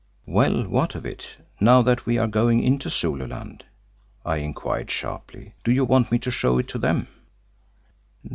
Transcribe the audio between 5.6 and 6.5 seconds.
"Do you want me to